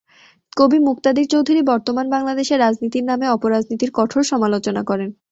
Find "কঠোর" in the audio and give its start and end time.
3.93-4.21